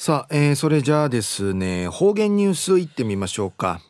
[0.00, 3.80] さあ、えー、それじゃあですね方言ニュースいってみましょうか、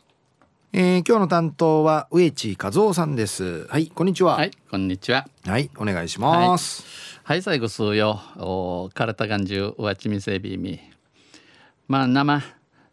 [0.73, 3.67] えー、今日の担当は植地和夫さんです。
[3.67, 4.37] はいこんにちは。
[4.37, 5.27] はいこんにちは。
[5.45, 6.83] はいお願いします。
[7.23, 8.19] はい、最後数よ。
[8.37, 10.79] お体がんじゅうわちみせびみ。
[11.87, 12.41] まあ生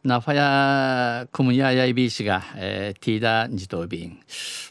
[0.05, 4.21] なファヤクムヤヤイビーシが、えー、ティーダンジトビン。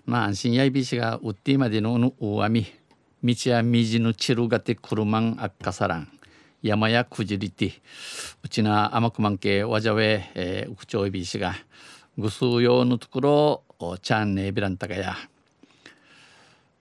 [0.05, 2.67] まあ安心ヤイビーシがウッディまでの大網
[3.23, 6.11] 道やみじぬちるがてくるまんあっかさらん
[6.65, 7.73] 山やくじりて
[8.43, 11.53] うちな甘くまんけわじゃべえうくちょいびしが
[12.17, 15.15] ぐすうようのところおちゃんねびらんたがや。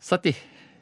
[0.01, 0.35] さて、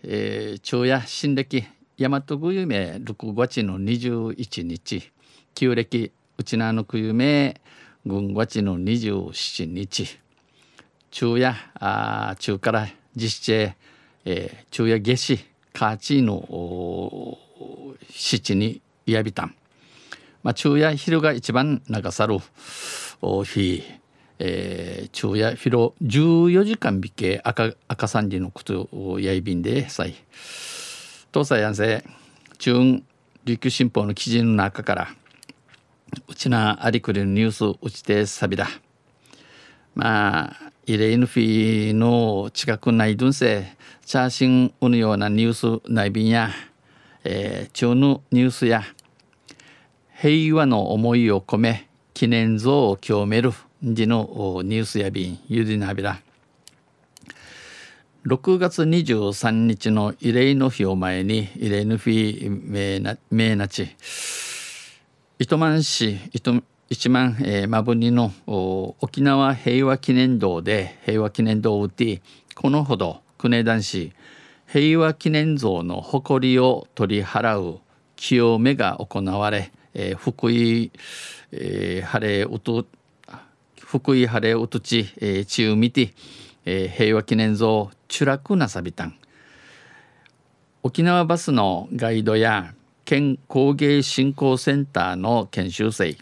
[0.05, 1.65] えー、昼夜新暦
[1.99, 5.11] 大和ぐゆめ6月の21日。
[5.57, 7.61] 旧暦うちなのくゆめ
[8.07, 10.21] 軍月の27日。
[11.11, 13.75] 昼夜あ中から実施
[14.25, 17.39] えー、昼夜夏至カーチーの
[18.11, 19.55] 七にやびたん、
[20.43, 22.39] まあ、昼夜昼が一番長さる
[23.45, 23.83] 日、
[24.39, 30.15] えー、昼夜昼14時間引け赤赤三里のことをやいびんでさい。
[31.33, 32.07] 東西安政
[32.59, 33.03] 中
[33.45, 35.09] 琉球新報の記事の中から
[36.29, 38.69] うちなありくりのニュースうちてさびだ。
[39.95, 46.51] まあイレイヌフィの近くないどんせチャーシンうぬようなニュース内便や
[47.25, 48.83] えー、中のニュースや
[50.15, 56.21] 平和の思いを込め記念像を清める時のニュースや便ゆりなびら
[58.25, 63.97] 6月23日の慰霊の日を前に慰霊の日名な名なち
[65.41, 68.33] 糸満市糸一万、えー、まぶにの
[69.01, 72.23] 沖縄平和記念堂で平和記念堂を打って
[72.55, 74.13] このほど国枝市
[74.73, 77.81] 平和記念像の誇りを取り払う
[78.17, 80.91] 清めが行われ、えー、福井、
[81.51, 82.87] えー、晴れうと
[83.79, 86.15] 福井晴れうとち、えー、ちうみて、
[86.65, 89.15] えー、平和記念像チュなさびたん。
[90.83, 92.73] 沖縄バスのガイドや
[93.05, 96.17] 県工芸振興センターの研修生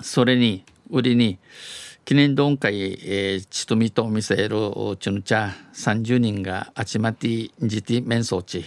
[0.00, 1.38] それに売りに
[2.04, 4.56] 記念丼会、えー、ちとみと見せる
[4.98, 8.64] ちゅぬちゃ30人が集まってじて面相地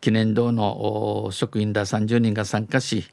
[0.00, 3.04] 記念堂の職員ら30人が参加し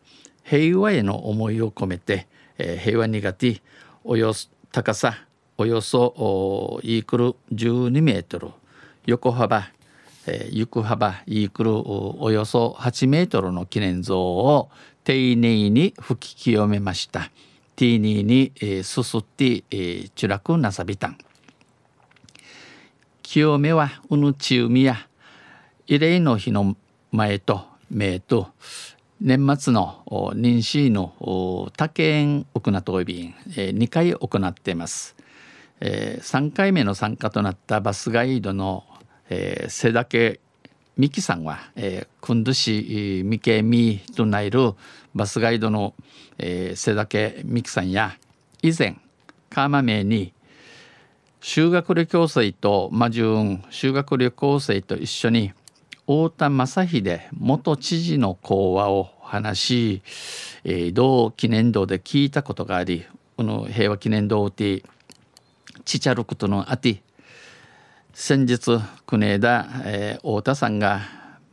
[0.44, 2.28] 平和への思いを込めて、
[2.58, 3.62] えー、平和苦手
[4.04, 5.28] およそ高さ
[5.60, 8.50] およそイークル12メートル
[9.06, 9.66] 横幅、
[10.26, 14.72] えー、行く幅イークルおよそ8メートルの記念像を
[15.04, 17.30] 丁寧に吹き清めました。
[17.82, 21.18] ティーニーに、えー、すすって、えー、チュラクなさびたん
[23.24, 25.08] 清めはうぬちうみや
[25.88, 26.78] 慰霊の日の
[27.12, 28.50] 前と名と
[29.20, 31.16] 年末の妊娠の
[31.76, 35.16] 他県行なといびん、えー、2回行っています、
[35.80, 38.84] えー、3回目の参加となったバスガイドの、
[39.32, 40.40] えー、瀬竹
[40.98, 44.74] 美希さんは、えー、くんどしみけみとなる
[45.16, 45.94] バスガイドの、
[46.38, 48.18] えー、瀬竹美希さんや
[48.62, 48.98] 以前
[49.50, 50.34] カーマ名に
[51.40, 55.54] 修学旅行生と魔順修学旅行生と一緒に
[56.02, 60.02] 太田正秀元知事の講話を話し、
[60.64, 63.06] えー、同記念堂で聞いたことがあり
[63.38, 64.84] この平和記念堂で
[65.86, 67.02] ちちゃることのあて
[68.14, 71.02] 先日国枝、えー、太田さんが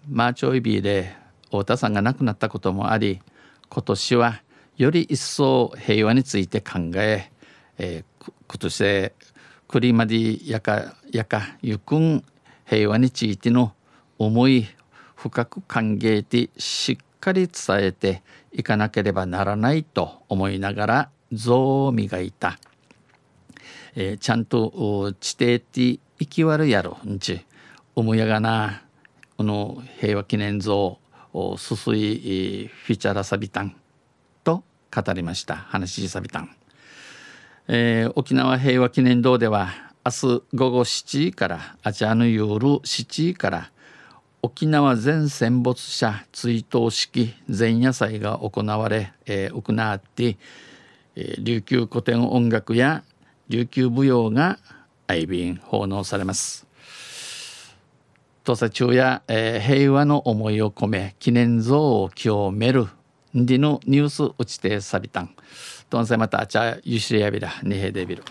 [0.08, 1.14] マーチョイビーで
[1.46, 3.20] 太田さんが亡くなったこともあり
[3.68, 4.42] 今年は
[4.76, 7.30] より一層平和について考え
[7.78, 9.14] えー、今年で
[9.68, 12.24] クリマディやかやかゆくん
[12.66, 13.72] 平和についての
[14.18, 14.66] 思い
[15.14, 22.58] 深く歓迎でしっかり伝えていかなければならないと思いながら像を磨いた、
[23.94, 27.44] えー、ちゃんと地底って生き悪やろんち。
[27.94, 28.82] 思いやがな
[29.36, 30.98] この平和記念像
[31.32, 33.76] をすすいフィチャラサビタン
[34.44, 34.62] と
[34.94, 35.56] 語りました。
[35.56, 36.50] 話しサビタン、
[37.66, 39.70] えー、沖縄平和記念堂では
[40.04, 43.70] 明日午後7時からあちゃの夜7時から
[44.42, 50.36] 沖縄全戦没者追悼式前夜祭が行われ、えー、行って、
[51.16, 53.02] えー、琉球古典音楽や
[53.48, 54.58] 琉球舞踊が
[55.08, 56.68] 愛便奉納されます。
[58.44, 62.86] 土佐中や、えー、平和の思いを込め記念像を清める
[63.34, 65.34] でのニュース打ちてさびたん。
[65.90, 68.22] どんせまたあちゃゆしりやびらねへでびる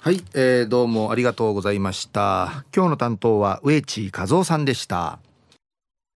[0.00, 2.64] はい、えー、どうもありがとうございました。
[2.74, 5.18] 今日の担当は植地和夫さんでした。